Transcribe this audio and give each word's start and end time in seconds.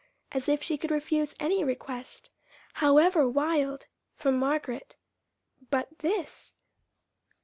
As 0.31 0.49
if 0.49 0.63
she 0.63 0.79
could 0.79 0.89
refuse 0.89 1.35
any 1.39 1.63
request, 1.63 2.31
however 2.81 3.29
wild, 3.29 3.85
from 4.15 4.35
Margaret! 4.35 4.95
But 5.69 5.99
this 5.99 6.55